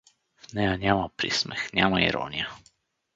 [0.37, 2.49] В нея няма присмех, няма ирония.